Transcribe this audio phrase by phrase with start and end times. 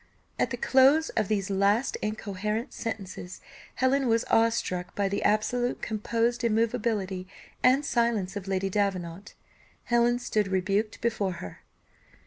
[0.39, 3.39] At the close of these last incoherent sentences,
[3.75, 7.27] Helen was awe struck by the absolute composed immovability
[7.61, 9.35] and silence of Lady Davenant.
[9.83, 11.59] Helen stood rebuked before her.